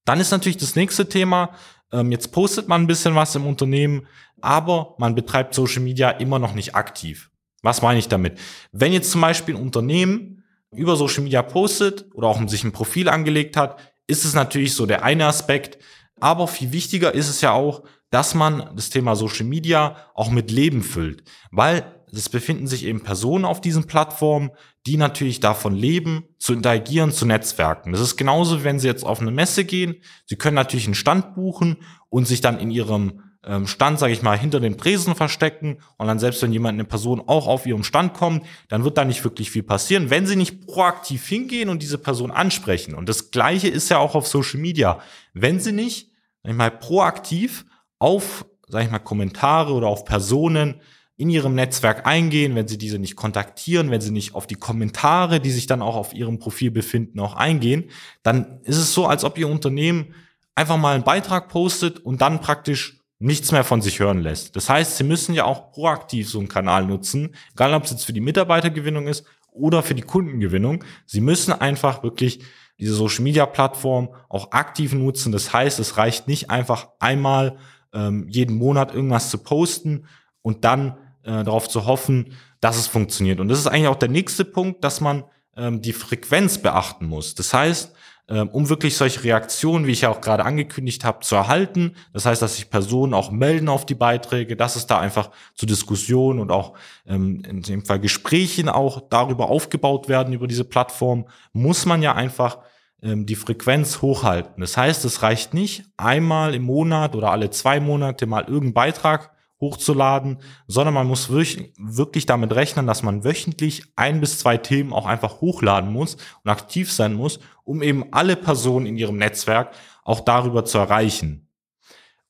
Dann 0.07 0.21
ist 0.21 0.31
natürlich 0.31 0.57
das 0.57 0.75
nächste 0.75 1.09
Thema, 1.09 1.51
ähm, 1.93 2.13
jetzt 2.13 2.33
postet 2.33 2.69
man 2.69 2.83
ein 2.83 2.87
bisschen 2.87 3.15
was 3.15 3.35
im 3.35 3.47
Unternehmen, 3.47 4.07
aber 4.41 4.95
man 4.99 5.15
betreibt 5.15 5.55
Social 5.55 5.83
Media 5.83 6.11
immer 6.11 6.39
noch 6.39 6.55
nicht 6.55 6.75
aktiv. 6.75 7.31
Was 7.63 7.83
meine 7.83 7.99
ich 7.99 8.09
damit? 8.09 8.39
Wenn 8.73 8.93
jetzt 8.93 9.11
zum 9.11 9.21
Beispiel 9.21 9.57
ein 9.57 9.63
Unternehmen 9.63 10.45
über 10.73 10.97
Social 10.97 11.25
Media 11.25 11.43
postet 11.43 12.07
oder 12.15 12.29
auch 12.29 12.49
sich 12.49 12.63
ein 12.65 12.73
Profil 12.73 13.09
angelegt 13.09 13.57
hat, 13.57 13.81
ist 14.07 14.25
es 14.25 14.35
natürlich 14.35 14.75
so 14.75 14.87
der 14.87 15.03
eine 15.03 15.27
Aspekt. 15.27 15.79
Aber 16.21 16.49
viel 16.49 16.73
wichtiger 16.73 17.15
ist 17.15 17.29
es 17.29 17.41
ja 17.41 17.53
auch, 17.53 17.83
dass 18.11 18.35
man 18.35 18.71
das 18.75 18.91
Thema 18.91 19.17
Social 19.17 19.47
Media 19.47 19.97
auch 20.15 20.31
mit 20.31 20.51
Leben 20.51 20.83
füllt, 20.83 21.23
weil 21.51 21.85
es 22.13 22.29
befinden 22.29 22.67
sich 22.67 22.85
eben 22.85 23.03
Personen 23.03 23.45
auf 23.45 23.61
diesen 23.61 23.87
Plattformen, 23.87 24.51
die 24.87 24.97
natürlich 24.97 25.41
davon 25.41 25.75
leben, 25.75 26.25
zu 26.39 26.55
interagieren, 26.55 27.13
zu 27.13 27.27
Netzwerken. 27.27 27.93
Das 27.93 28.01
ist 28.01 28.17
genauso, 28.17 28.65
wenn 28.65 28.79
Sie 28.79 28.87
jetzt 28.87 29.05
auf 29.05 29.21
eine 29.21 29.31
Messe 29.31 29.65
gehen. 29.65 29.97
Sie 30.25 30.37
können 30.37 30.55
natürlich 30.55 30.87
einen 30.87 30.95
Stand 30.95 31.35
buchen 31.35 31.77
und 32.09 32.27
sich 32.27 32.41
dann 32.41 32.59
in 32.59 32.71
Ihrem 32.71 33.21
ähm, 33.45 33.67
Stand, 33.67 33.99
sage 33.99 34.13
ich 34.13 34.23
mal, 34.23 34.39
hinter 34.39 34.61
den 34.61 34.77
Präsen 34.77 35.15
verstecken 35.15 35.79
und 35.97 36.07
dann 36.07 36.19
selbst 36.19 36.43
wenn 36.43 36.53
jemand, 36.53 36.75
eine 36.75 36.85
Person 36.85 37.23
auch 37.27 37.47
auf 37.47 37.67
ihrem 37.67 37.85
Stand 37.85 38.15
kommt, 38.15 38.45
dann 38.69 38.85
wird 38.85 38.99
da 38.99 39.05
nicht 39.05 39.23
wirklich 39.25 39.51
viel 39.51 39.63
passieren, 39.63 40.11
wenn 40.11 40.27
sie 40.27 40.37
nicht 40.37 40.67
proaktiv 40.67 41.27
hingehen 41.27 41.69
und 41.69 41.83
diese 41.83 41.99
Person 41.99 42.31
ansprechen. 42.31 42.95
Und 42.95 43.09
das 43.09 43.31
Gleiche 43.31 43.69
ist 43.69 43.89
ja 43.91 43.99
auch 43.99 44.15
auf 44.15 44.27
Social 44.27 44.61
Media. 44.61 45.01
Wenn 45.35 45.61
sie 45.61 45.73
nicht, 45.73 46.11
sag 46.43 46.51
ich 46.51 46.57
mal, 46.57 46.71
proaktiv 46.71 47.65
auf, 47.99 48.47
sag 48.69 48.85
ich 48.85 48.91
mal, 48.91 48.99
Kommentare 48.99 49.73
oder 49.73 49.89
auf 49.89 50.05
Personen 50.05 50.81
in 51.17 51.31
ihrem 51.31 51.57
Netzwerk 51.57 52.07
eingehen, 52.07 52.55
wenn 52.55 52.69
sie 52.69 52.79
diese 52.79 52.99
nicht 52.99 53.17
kontaktieren, 53.17 53.91
wenn 53.91 54.01
sie 54.01 54.13
nicht 54.13 54.37
auf 54.37 54.47
die 54.47 54.55
Kommentare, 54.55 55.41
die 55.41 55.51
sich 55.51 55.67
dann 55.67 55.83
auch 55.83 55.97
auf 55.97 56.15
ihrem 56.15 56.39
Profil 56.39 56.71
befinden, 56.71 57.19
auch 57.19 57.35
eingehen, 57.35 57.91
dann 58.23 58.61
ist 58.63 58.77
es 58.77 58.95
so, 58.95 59.07
als 59.07 59.25
ob 59.25 59.37
ihr 59.37 59.49
Unternehmen 59.49 60.15
einfach 60.55 60.77
mal 60.77 60.95
einen 60.95 61.05
Beitrag 61.05 61.49
postet 61.49 61.99
und 61.99 62.21
dann 62.21 62.41
praktisch 62.41 63.01
nichts 63.19 63.51
mehr 63.51 63.65
von 63.65 63.83
sich 63.83 63.99
hören 63.99 64.21
lässt. 64.21 64.55
Das 64.55 64.69
heißt, 64.69 64.97
sie 64.97 65.05
müssen 65.05 65.35
ja 65.35 65.45
auch 65.45 65.73
proaktiv 65.73 66.29
so 66.29 66.39
einen 66.39 66.49
Kanal 66.49 66.87
nutzen, 66.87 67.35
egal 67.53 67.75
ob 67.75 67.85
es 67.85 67.91
jetzt 67.91 68.05
für 68.05 68.13
die 68.13 68.21
Mitarbeitergewinnung 68.21 69.09
ist 69.09 69.25
oder 69.51 69.83
für 69.83 69.97
die 69.97 70.03
Kundengewinnung. 70.03 70.85
Sie 71.05 71.21
müssen 71.21 71.53
einfach 71.53 72.05
wirklich 72.05 72.45
diese 72.79 72.95
Social 72.95 73.25
Media 73.25 73.45
Plattform 73.47 74.11
auch 74.29 74.53
aktiv 74.53 74.93
nutzen. 74.93 75.33
Das 75.33 75.53
heißt, 75.53 75.81
es 75.81 75.97
reicht 75.97 76.29
nicht 76.29 76.51
einfach 76.51 76.91
einmal 77.01 77.59
ähm, 77.93 78.27
jeden 78.29 78.57
Monat 78.57 78.95
irgendwas 78.95 79.31
zu 79.31 79.39
posten 79.39 80.07
und 80.43 80.65
dann 80.65 80.97
äh, 81.23 81.45
darauf 81.45 81.69
zu 81.69 81.87
hoffen, 81.87 82.35
dass 82.61 82.77
es 82.77 82.87
funktioniert. 82.87 83.41
Und 83.41 83.49
das 83.49 83.59
ist 83.59 83.67
eigentlich 83.67 83.89
auch 83.89 83.97
der 83.97 84.09
nächste 84.09 84.45
Punkt, 84.45 84.85
dass 84.85 85.01
man 85.01 85.25
ähm, 85.57 85.83
die 85.83 85.93
Frequenz 85.93 86.59
beachten 86.59 87.07
muss. 87.07 87.35
Das 87.35 87.53
heißt, 87.53 87.93
ähm, 88.31 88.49
um 88.49 88.69
wirklich 88.69 88.97
solche 88.97 89.25
Reaktionen, 89.25 89.87
wie 89.87 89.93
ich 89.93 90.03
ja 90.03 90.11
auch 90.11 90.21
gerade 90.21 90.45
angekündigt 90.45 91.03
habe, 91.05 91.21
zu 91.21 91.35
erhalten. 91.35 91.95
Das 92.13 92.27
heißt, 92.27 92.43
dass 92.43 92.57
sich 92.57 92.69
Personen 92.69 93.15
auch 93.15 93.31
melden 93.31 93.69
auf 93.69 93.87
die 93.87 93.95
Beiträge, 93.95 94.55
dass 94.55 94.77
es 94.77 94.87
da 94.87 94.99
einfach 94.99 95.31
zu 95.55 95.65
Diskussionen 95.65 96.39
und 96.39 96.53
auch 96.53 96.75
ähm, 97.07 97.43
in 97.49 97.63
dem 97.63 97.85
Fall 97.85 98.01
Gesprächen 98.01 98.69
auch 98.69 99.09
darüber 99.09 99.49
aufgebaut 99.49 100.09
werden, 100.09 100.35
über 100.35 100.47
diese 100.47 100.65
Plattform, 100.65 101.27
muss 101.53 101.87
man 101.87 102.03
ja 102.03 102.15
einfach 102.15 102.59
die 103.01 103.37
Frequenz 103.37 104.03
hochhalten. 104.03 104.61
Das 104.61 104.77
heißt, 104.77 105.05
es 105.05 105.23
reicht 105.23 105.55
nicht, 105.55 105.85
einmal 105.97 106.55
im 106.55 106.63
Monat 106.63 107.15
oder 107.15 107.31
alle 107.31 107.51
zwei 107.51 107.79
Monate 107.79 108.27
mal 108.27 108.43
irgendeinen 108.43 108.75
Beitrag 108.75 109.31
hochzuladen, 109.61 110.39
sondern 110.67 110.95
man 110.95 111.07
muss 111.07 111.31
wirklich, 111.31 111.73
wirklich 111.79 112.27
damit 112.27 112.55
rechnen, 112.55 112.87
dass 112.87 113.03
man 113.03 113.25
wöchentlich 113.25 113.85
ein 113.97 114.21
bis 114.21 114.39
zwei 114.39 114.57
Themen 114.57 114.93
auch 114.93 115.07
einfach 115.07 115.41
hochladen 115.41 115.93
muss 115.93 116.17
und 116.45 116.51
aktiv 116.51 116.93
sein 116.93 117.15
muss, 117.15 117.41
um 117.65 117.83
eben 117.83 118.13
alle 118.13 118.37
Personen 118.37 118.87
in 118.87 118.97
ihrem 118.97 119.17
Netzwerk 119.17 119.73
auch 120.05 120.21
darüber 120.21 120.65
zu 120.65 120.79
erreichen. 120.79 121.49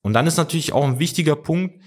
Und 0.00 0.14
dann 0.14 0.26
ist 0.26 0.36
natürlich 0.36 0.72
auch 0.72 0.84
ein 0.84 0.98
wichtiger 0.98 1.36
Punkt, 1.36 1.80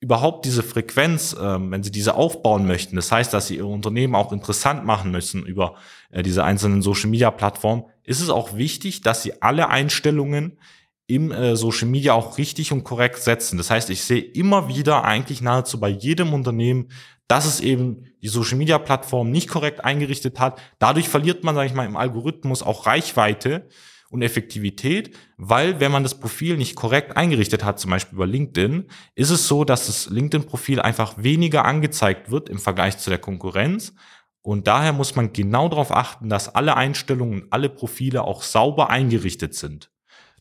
überhaupt 0.00 0.44
diese 0.44 0.62
Frequenz, 0.62 1.36
ähm, 1.40 1.70
wenn 1.70 1.82
Sie 1.82 1.90
diese 1.90 2.14
aufbauen 2.14 2.66
möchten, 2.66 2.96
das 2.96 3.10
heißt, 3.10 3.32
dass 3.34 3.48
Sie 3.48 3.56
Ihr 3.56 3.66
Unternehmen 3.66 4.14
auch 4.14 4.32
interessant 4.32 4.84
machen 4.84 5.10
müssen 5.10 5.44
über 5.44 5.74
äh, 6.10 6.22
diese 6.22 6.44
einzelnen 6.44 6.82
Social-Media-Plattformen, 6.82 7.84
ist 8.08 8.20
es 8.20 8.30
auch 8.30 8.56
wichtig, 8.56 9.02
dass 9.02 9.22
Sie 9.22 9.42
alle 9.42 9.68
Einstellungen 9.68 10.58
im 11.06 11.30
äh, 11.30 11.56
Social 11.56 11.88
Media 11.88 12.14
auch 12.14 12.38
richtig 12.38 12.72
und 12.72 12.84
korrekt 12.84 13.18
setzen. 13.22 13.56
Das 13.56 13.70
heißt, 13.70 13.90
ich 13.90 14.02
sehe 14.02 14.20
immer 14.20 14.68
wieder 14.68 15.04
eigentlich 15.04 15.40
nahezu 15.40 15.78
bei 15.78 15.88
jedem 15.88 16.32
Unternehmen, 16.32 16.88
dass 17.28 17.44
es 17.44 17.60
eben 17.60 18.04
die 18.22 18.28
Social 18.28 18.56
Media 18.56 18.78
Plattform 18.78 19.30
nicht 19.30 19.48
korrekt 19.48 19.84
eingerichtet 19.84 20.40
hat. 20.40 20.60
Dadurch 20.78 21.08
verliert 21.08 21.44
man, 21.44 21.54
sage 21.54 21.68
ich 21.68 21.74
mal, 21.74 21.86
im 21.86 21.96
Algorithmus 21.96 22.62
auch 22.62 22.86
Reichweite 22.86 23.68
und 24.10 24.22
Effektivität, 24.22 25.14
weil 25.36 25.80
wenn 25.80 25.92
man 25.92 26.02
das 26.02 26.18
Profil 26.18 26.56
nicht 26.56 26.76
korrekt 26.76 27.16
eingerichtet 27.16 27.62
hat, 27.62 27.78
zum 27.78 27.90
Beispiel 27.90 28.16
über 28.16 28.26
LinkedIn, 28.26 28.86
ist 29.14 29.30
es 29.30 29.46
so, 29.46 29.64
dass 29.64 29.86
das 29.86 30.08
LinkedIn-Profil 30.08 30.80
einfach 30.80 31.22
weniger 31.22 31.66
angezeigt 31.66 32.30
wird 32.30 32.48
im 32.48 32.58
Vergleich 32.58 32.96
zu 32.96 33.10
der 33.10 33.18
Konkurrenz. 33.18 33.92
Und 34.42 34.66
daher 34.66 34.92
muss 34.92 35.16
man 35.16 35.32
genau 35.32 35.68
darauf 35.68 35.92
achten, 35.92 36.28
dass 36.28 36.54
alle 36.54 36.76
Einstellungen, 36.76 37.46
alle 37.50 37.68
Profile 37.68 38.24
auch 38.24 38.42
sauber 38.42 38.90
eingerichtet 38.90 39.54
sind. 39.54 39.90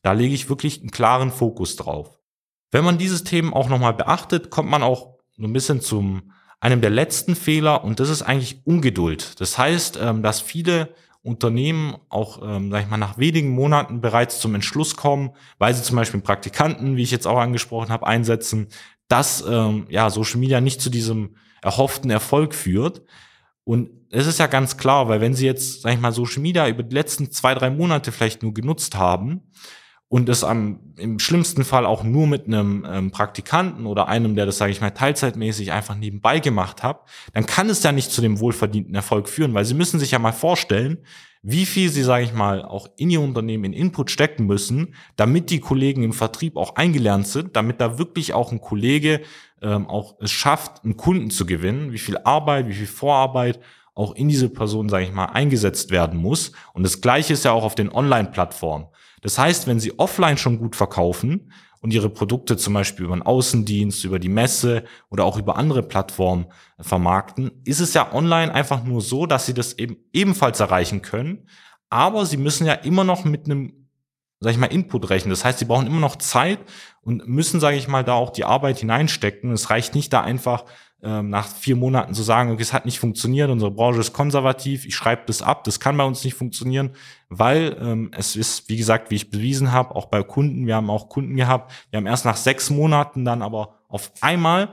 Da 0.02 0.14
lege 0.14 0.34
ich 0.34 0.50
wirklich 0.50 0.80
einen 0.80 0.92
klaren 0.92 1.32
Fokus 1.32 1.76
drauf. 1.76 2.20
Wenn 2.72 2.86
man 2.86 2.98
dieses 2.98 3.24
Themen 3.24 3.54
auch 3.54 3.70
nochmal 3.70 3.94
beachtet, 3.94 4.50
kommt 4.50 4.70
man 4.70 4.84
auch 4.84 5.18
so 5.38 5.44
ein 5.44 5.54
bisschen 5.54 5.82
zum 5.82 6.32
einem 6.60 6.82
der 6.82 6.90
letzten 6.90 7.36
Fehler 7.36 7.84
und 7.84 8.00
das 8.00 8.10
ist 8.10 8.24
eigentlich 8.24 8.62
Ungeduld. 8.66 9.40
Das 9.40 9.58
heißt, 9.58 10.00
ähm, 10.02 10.24
dass 10.24 10.42
viele 10.42 10.94
Unternehmen 11.22 11.98
auch, 12.10 12.42
ähm, 12.42 12.72
sag 12.72 12.84
ich 12.84 12.90
mal, 12.90 12.98
nach 12.98 13.18
wenigen 13.18 13.50
Monaten 13.50 14.02
bereits 14.02 14.40
zum 14.40 14.56
Entschluss 14.56 14.96
kommen, 14.96 15.32
weil 15.58 15.74
sie 15.74 15.84
zum 15.84 15.98
Beispiel 15.98 16.22
Praktikanten, 16.22 16.96
wie 16.96 17.04
ich 17.04 17.12
jetzt 17.12 17.28
auch 17.28 17.38
angesprochen 17.38 17.90
habe, 17.90 18.08
einsetzen, 18.08 18.68
dass 19.08 19.44
ähm, 19.48 19.86
ja 19.90 20.10
Social 20.10 20.40
Media 20.40 20.62
nicht 20.62 20.82
zu 20.82 20.90
diesem 20.90 21.36
erhofften 21.62 22.10
Erfolg 22.10 22.56
führt. 22.56 23.02
Und 23.68 23.90
es 24.12 24.28
ist 24.28 24.40
ja 24.40 24.48
ganz 24.48 24.78
klar, 24.78 25.10
weil 25.10 25.20
wenn 25.20 25.34
Sie 25.34 25.46
jetzt, 25.46 25.82
sag 25.82 25.94
ich 25.94 26.00
mal, 26.00 26.14
Social 26.14 26.42
Media 26.42 26.70
über 26.70 26.84
die 26.84 26.96
letzten 26.96 27.32
zwei, 27.32 27.54
drei 27.54 27.70
Monate 27.70 28.14
vielleicht 28.14 28.42
nur 28.42 28.54
genutzt 28.54 28.96
haben, 28.96 29.42
und 30.10 30.30
es 30.30 30.44
am, 30.44 30.80
im 30.98 31.20
schlimmsten 31.20 31.66
Fall 31.66 31.86
auch 31.86 32.04
nur 32.04 32.28
mit 32.28 32.48
einem 32.48 32.86
ähm, 32.90 33.12
Praktikanten 33.12 33.86
oder 33.86 34.08
einem, 34.08 34.36
der 34.36 34.46
das, 34.46 34.58
sage 34.58 34.72
ich 34.72 34.80
mal, 34.80 34.92
teilzeitmäßig 34.92 35.74
einfach 35.74 35.96
nebenbei 35.96 36.40
gemacht 36.40 36.82
hat, 36.82 37.02
dann 37.34 37.46
kann 37.46 37.70
es 37.70 37.84
ja 37.84 37.92
nicht 37.92 38.12
zu 38.12 38.22
dem 38.22 38.40
wohlverdienten 38.40 38.96
Erfolg 38.96 39.28
führen, 39.28 39.54
weil 39.54 39.66
sie 39.66 39.74
müssen 39.74 40.00
sich 40.00 40.12
ja 40.12 40.20
mal 40.20 40.32
vorstellen, 40.32 41.00
wie 41.44 41.66
viel 41.66 41.90
sie, 41.90 42.04
sage 42.04 42.24
ich 42.24 42.34
mal, 42.34 42.64
auch 42.64 42.88
in 42.98 43.10
ihr 43.10 43.22
Unternehmen 43.22 43.66
in 43.66 43.74
Input 43.74 44.10
stecken 44.10 44.48
müssen, 44.48 44.96
damit 45.18 45.50
die 45.50 45.60
Kollegen 45.60 46.04
im 46.04 46.14
Vertrieb 46.14 46.58
auch 46.58 46.76
eingelernt 46.76 47.28
sind, 47.28 47.56
damit 47.56 47.80
da 47.80 47.98
wirklich 47.98 48.34
auch 48.34 48.52
ein 48.52 48.62
Kollege 48.62 49.22
ähm, 49.62 49.88
auch 49.88 50.16
es 50.20 50.32
schafft, 50.32 50.84
einen 50.84 50.98
Kunden 50.98 51.30
zu 51.30 51.46
gewinnen, 51.46 51.92
wie 51.92 52.00
viel 52.00 52.18
Arbeit, 52.18 52.68
wie 52.68 52.74
viel 52.74 52.88
Vorarbeit 52.88 53.60
auch 53.94 54.16
in 54.16 54.30
diese 54.30 54.50
Person, 54.50 54.90
sage 54.90 55.06
ich 55.06 55.12
mal, 55.12 55.26
eingesetzt 55.26 55.92
werden 55.92 56.20
muss. 56.20 56.52
Und 56.74 56.84
das 56.84 57.02
Gleiche 57.02 57.34
ist 57.34 57.46
ja 57.46 57.52
auch 57.52 57.64
auf 57.64 57.76
den 57.76 57.92
Online-Plattformen. 57.92 58.88
Das 59.28 59.38
heißt, 59.38 59.68
wenn 59.68 59.82
Sie 59.82 60.00
offline 60.00 60.38
schon 60.38 60.58
gut 60.58 60.78
verkaufen 60.78 61.52
und 61.82 61.92
Ihre 61.92 62.10
Produkte 62.10 62.56
zum 62.56 62.74
Beispiel 62.74 63.04
über 63.04 63.14
einen 63.14 63.24
Außendienst, 63.24 64.06
über 64.06 64.20
die 64.20 64.30
Messe 64.30 64.86
oder 65.10 65.26
auch 65.26 65.38
über 65.38 65.58
andere 65.58 65.84
Plattformen 65.84 66.46
vermarkten, 66.80 67.52
ist 67.66 67.82
es 67.82 67.94
ja 67.94 68.14
online 68.14 68.54
einfach 68.54 68.86
nur 68.86 69.02
so, 69.02 69.26
dass 69.26 69.46
Sie 69.46 69.54
das 69.54 69.74
eben 69.74 69.98
ebenfalls 70.14 70.62
erreichen 70.62 71.02
können. 71.02 71.50
Aber 71.90 72.26
Sie 72.26 72.38
müssen 72.38 72.66
ja 72.66 72.72
immer 72.72 73.04
noch 73.04 73.26
mit 73.26 73.48
einem, 73.48 73.90
sag 74.40 74.52
ich 74.52 74.58
mal, 74.58 74.68
Input 74.68 75.10
rechnen. 75.10 75.32
Das 75.32 75.44
heißt, 75.44 75.60
Sie 75.60 75.66
brauchen 75.66 75.88
immer 75.88 76.00
noch 76.00 76.16
Zeit 76.16 76.60
und 77.02 77.28
müssen, 77.28 77.60
sage 77.60 77.76
ich 77.76 77.90
mal, 77.90 78.06
da 78.06 78.14
auch 78.14 78.30
die 78.30 78.46
Arbeit 78.46 78.78
hineinstecken. 78.78 79.52
Es 79.52 79.70
reicht 79.70 79.94
nicht 79.94 80.14
da 80.14 80.22
einfach 80.22 80.64
ähm, 81.04 81.30
nach 81.30 81.48
vier 81.48 81.76
Monaten 81.76 82.14
zu 82.14 82.24
sagen, 82.24 82.52
okay, 82.52 82.62
es 82.62 82.74
hat 82.74 82.86
nicht 82.86 83.00
funktioniert, 83.00 83.50
unsere 83.50 83.72
Branche 83.72 84.00
ist 84.00 84.14
konservativ, 84.14 84.86
ich 84.86 84.96
schreibe 84.96 85.24
das 85.28 85.42
ab, 85.42 85.64
das 85.64 85.80
kann 85.80 85.98
bei 85.98 86.04
uns 86.04 86.24
nicht 86.24 86.34
funktionieren, 86.34 86.92
weil 87.30 87.78
ähm, 87.80 88.12
es 88.18 88.36
ist, 88.36 88.68
wie 88.70 88.78
gesagt, 88.78 89.12
wie 89.12 89.16
ich 89.16 89.30
bewiesen 89.30 89.72
habe, 89.72 89.96
auch 89.96 90.06
bei 90.06 90.24
Kunden, 90.24 90.66
wir 90.66 90.76
haben 90.76 90.90
auch 90.90 91.10
Kunden 91.10 91.36
gehabt, 91.36 91.72
wir 91.92 91.98
haben 91.98 92.08
erst 92.08 92.26
nach 92.26 92.38
sechs 92.38 92.70
Monaten 92.70 93.26
dann 93.26 93.42
aber 93.42 93.76
auf 93.88 94.12
einmal 94.22 94.70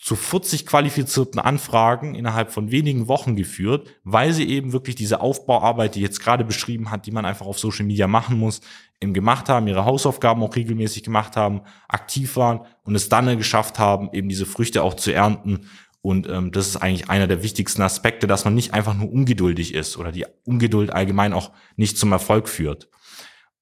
zu 0.00 0.16
40 0.16 0.64
qualifizierten 0.64 1.38
Anfragen 1.38 2.14
innerhalb 2.14 2.50
von 2.50 2.70
wenigen 2.70 3.06
Wochen 3.06 3.36
geführt, 3.36 3.86
weil 4.02 4.32
sie 4.32 4.48
eben 4.48 4.72
wirklich 4.72 4.96
diese 4.96 5.20
Aufbauarbeit, 5.20 5.94
die 5.94 6.00
jetzt 6.00 6.20
gerade 6.20 6.42
beschrieben 6.42 6.90
hat, 6.90 7.04
die 7.04 7.10
man 7.10 7.26
einfach 7.26 7.46
auf 7.46 7.58
Social 7.58 7.84
Media 7.84 8.06
machen 8.06 8.38
muss, 8.38 8.62
eben 9.02 9.12
gemacht 9.12 9.50
haben, 9.50 9.68
ihre 9.68 9.84
Hausaufgaben 9.84 10.42
auch 10.42 10.56
regelmäßig 10.56 11.02
gemacht 11.02 11.36
haben, 11.36 11.60
aktiv 11.86 12.36
waren 12.36 12.62
und 12.82 12.94
es 12.94 13.10
dann 13.10 13.36
geschafft 13.36 13.78
haben, 13.78 14.08
eben 14.14 14.30
diese 14.30 14.46
Früchte 14.46 14.82
auch 14.82 14.94
zu 14.94 15.12
ernten. 15.12 15.68
Und 16.00 16.26
ähm, 16.30 16.50
das 16.50 16.68
ist 16.68 16.76
eigentlich 16.78 17.10
einer 17.10 17.26
der 17.26 17.42
wichtigsten 17.42 17.82
Aspekte, 17.82 18.26
dass 18.26 18.46
man 18.46 18.54
nicht 18.54 18.72
einfach 18.72 18.94
nur 18.94 19.12
ungeduldig 19.12 19.74
ist 19.74 19.98
oder 19.98 20.12
die 20.12 20.24
Ungeduld 20.44 20.90
allgemein 20.90 21.34
auch 21.34 21.50
nicht 21.76 21.98
zum 21.98 22.10
Erfolg 22.12 22.48
führt. 22.48 22.88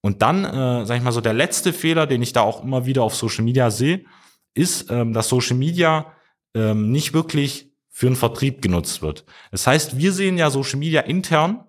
Und 0.02 0.22
dann, 0.22 0.44
äh, 0.44 0.86
sage 0.86 0.98
ich 0.98 1.02
mal 1.02 1.10
so, 1.10 1.20
der 1.20 1.34
letzte 1.34 1.72
Fehler, 1.72 2.06
den 2.06 2.22
ich 2.22 2.32
da 2.32 2.42
auch 2.42 2.62
immer 2.62 2.86
wieder 2.86 3.02
auf 3.02 3.16
Social 3.16 3.44
Media 3.44 3.72
sehe, 3.72 4.04
ist, 4.54 4.88
ähm, 4.92 5.12
dass 5.12 5.28
Social 5.28 5.56
Media 5.56 6.12
ähm, 6.58 6.90
nicht 6.90 7.14
wirklich 7.14 7.72
für 7.88 8.06
einen 8.06 8.16
Vertrieb 8.16 8.62
genutzt 8.62 9.02
wird. 9.02 9.24
Das 9.50 9.66
heißt, 9.66 9.98
wir 9.98 10.12
sehen 10.12 10.38
ja 10.38 10.50
Social 10.50 10.78
Media 10.78 11.00
intern, 11.00 11.64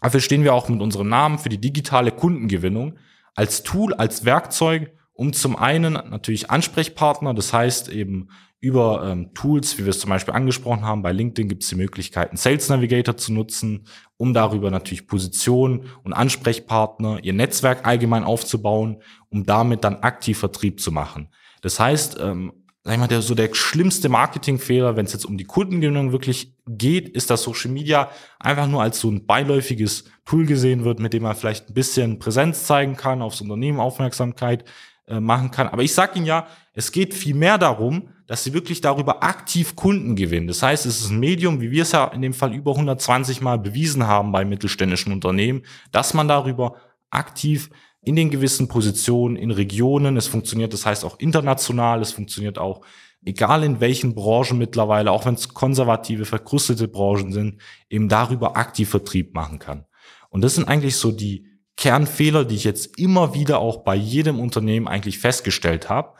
dafür 0.00 0.20
stehen 0.20 0.44
wir 0.44 0.54
auch 0.54 0.68
mit 0.68 0.82
unserem 0.82 1.08
Namen 1.08 1.38
für 1.38 1.48
die 1.48 1.60
digitale 1.60 2.12
Kundengewinnung 2.12 2.98
als 3.34 3.62
Tool, 3.62 3.94
als 3.94 4.24
Werkzeug, 4.24 4.92
um 5.12 5.32
zum 5.32 5.56
einen 5.56 5.94
natürlich 5.94 6.50
Ansprechpartner, 6.50 7.32
das 7.32 7.52
heißt 7.52 7.88
eben 7.88 8.28
über 8.60 9.06
ähm, 9.06 9.32
Tools, 9.34 9.78
wie 9.78 9.84
wir 9.84 9.90
es 9.90 10.00
zum 10.00 10.10
Beispiel 10.10 10.34
angesprochen 10.34 10.84
haben, 10.84 11.02
bei 11.02 11.12
LinkedIn 11.12 11.48
gibt 11.48 11.62
es 11.62 11.68
die 11.68 11.76
Möglichkeiten, 11.76 12.36
Sales 12.36 12.68
Navigator 12.68 13.16
zu 13.16 13.32
nutzen, 13.32 13.86
um 14.16 14.34
darüber 14.34 14.70
natürlich 14.70 15.06
Positionen 15.06 15.90
und 16.04 16.14
Ansprechpartner, 16.14 17.22
ihr 17.22 17.32
Netzwerk 17.32 17.86
allgemein 17.86 18.24
aufzubauen, 18.24 19.02
um 19.28 19.44
damit 19.44 19.84
dann 19.84 19.96
aktiv 19.96 20.38
Vertrieb 20.38 20.80
zu 20.80 20.90
machen. 20.90 21.28
Das 21.60 21.78
heißt, 21.78 22.18
ähm, 22.20 22.52
sag 22.86 22.92
ich 22.92 23.00
mal, 23.00 23.08
der, 23.08 23.20
so 23.20 23.34
der 23.34 23.52
schlimmste 23.52 24.08
Marketingfehler, 24.08 24.94
wenn 24.94 25.06
es 25.06 25.12
jetzt 25.12 25.24
um 25.24 25.36
die 25.36 25.44
Kundengewinnung 25.44 26.12
wirklich 26.12 26.54
geht, 26.68 27.08
ist, 27.08 27.30
dass 27.30 27.42
Social 27.42 27.72
Media 27.72 28.08
einfach 28.38 28.68
nur 28.68 28.80
als 28.80 29.00
so 29.00 29.10
ein 29.10 29.26
beiläufiges 29.26 30.04
Tool 30.24 30.46
gesehen 30.46 30.84
wird, 30.84 31.00
mit 31.00 31.12
dem 31.12 31.24
man 31.24 31.34
vielleicht 31.34 31.68
ein 31.68 31.74
bisschen 31.74 32.20
Präsenz 32.20 32.64
zeigen 32.64 32.96
kann, 32.96 33.22
aufs 33.22 33.40
Unternehmen 33.40 33.80
Aufmerksamkeit 33.80 34.64
äh, 35.08 35.18
machen 35.18 35.50
kann. 35.50 35.66
Aber 35.66 35.82
ich 35.82 35.92
sage 35.94 36.18
Ihnen 36.18 36.26
ja, 36.26 36.46
es 36.74 36.92
geht 36.92 37.12
viel 37.12 37.34
mehr 37.34 37.58
darum, 37.58 38.10
dass 38.28 38.44
Sie 38.44 38.52
wirklich 38.52 38.82
darüber 38.82 39.24
aktiv 39.24 39.74
Kunden 39.74 40.14
gewinnen. 40.14 40.46
Das 40.46 40.62
heißt, 40.62 40.86
es 40.86 41.00
ist 41.00 41.10
ein 41.10 41.18
Medium, 41.18 41.60
wie 41.60 41.72
wir 41.72 41.82
es 41.82 41.90
ja 41.90 42.04
in 42.06 42.22
dem 42.22 42.34
Fall 42.34 42.54
über 42.54 42.70
120 42.70 43.40
Mal 43.40 43.58
bewiesen 43.58 44.06
haben 44.06 44.30
bei 44.30 44.44
mittelständischen 44.44 45.12
Unternehmen, 45.12 45.62
dass 45.90 46.14
man 46.14 46.28
darüber 46.28 46.76
aktiv 47.10 47.68
in 48.06 48.14
den 48.14 48.30
gewissen 48.30 48.68
Positionen, 48.68 49.34
in 49.34 49.50
Regionen. 49.50 50.16
Es 50.16 50.28
funktioniert, 50.28 50.72
das 50.72 50.86
heißt 50.86 51.04
auch 51.04 51.18
international, 51.18 52.00
es 52.00 52.12
funktioniert 52.12 52.56
auch, 52.56 52.82
egal 53.24 53.64
in 53.64 53.80
welchen 53.80 54.14
Branchen 54.14 54.56
mittlerweile, 54.56 55.10
auch 55.10 55.26
wenn 55.26 55.34
es 55.34 55.48
konservative, 55.48 56.24
verkrustete 56.24 56.86
Branchen 56.86 57.32
sind, 57.32 57.60
eben 57.90 58.08
darüber 58.08 58.56
aktiv 58.56 58.88
Vertrieb 58.88 59.34
machen 59.34 59.58
kann. 59.58 59.86
Und 60.30 60.42
das 60.42 60.54
sind 60.54 60.68
eigentlich 60.68 60.94
so 60.94 61.10
die 61.10 61.46
Kernfehler, 61.76 62.44
die 62.44 62.54
ich 62.54 62.62
jetzt 62.62 62.96
immer 62.96 63.34
wieder 63.34 63.58
auch 63.58 63.78
bei 63.82 63.96
jedem 63.96 64.38
Unternehmen 64.38 64.86
eigentlich 64.86 65.18
festgestellt 65.18 65.88
habe 65.88 66.12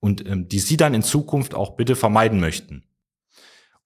und 0.00 0.26
ähm, 0.26 0.48
die 0.48 0.60
Sie 0.60 0.78
dann 0.78 0.94
in 0.94 1.02
Zukunft 1.02 1.54
auch 1.54 1.76
bitte 1.76 1.94
vermeiden 1.94 2.40
möchten. 2.40 2.84